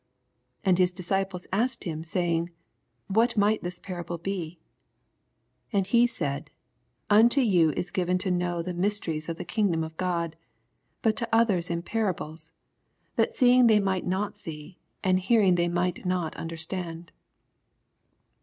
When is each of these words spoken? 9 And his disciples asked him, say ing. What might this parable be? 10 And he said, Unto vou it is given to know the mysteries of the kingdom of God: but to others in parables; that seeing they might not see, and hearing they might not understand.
9 0.65 0.69
And 0.71 0.77
his 0.79 0.91
disciples 0.91 1.45
asked 1.53 1.83
him, 1.83 2.03
say 2.03 2.33
ing. 2.33 2.49
What 3.05 3.37
might 3.37 3.61
this 3.61 3.77
parable 3.77 4.17
be? 4.17 4.59
10 5.69 5.77
And 5.77 5.85
he 5.85 6.07
said, 6.07 6.49
Unto 7.11 7.39
vou 7.39 7.69
it 7.69 7.77
is 7.77 7.91
given 7.91 8.17
to 8.17 8.31
know 8.31 8.63
the 8.63 8.73
mysteries 8.73 9.29
of 9.29 9.37
the 9.37 9.45
kingdom 9.45 9.83
of 9.83 9.95
God: 9.97 10.35
but 11.03 11.15
to 11.17 11.29
others 11.31 11.69
in 11.69 11.83
parables; 11.83 12.51
that 13.15 13.31
seeing 13.35 13.67
they 13.67 13.79
might 13.79 14.03
not 14.07 14.35
see, 14.35 14.79
and 15.03 15.19
hearing 15.19 15.53
they 15.53 15.67
might 15.67 16.03
not 16.03 16.35
understand. 16.35 17.11